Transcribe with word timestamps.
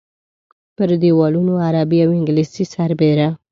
پر 0.75 0.89
دیوالونو 1.01 1.53
عربي 1.67 1.99
او 2.05 2.09
انګلیسي 2.19 2.63
سربېره. 2.75 3.27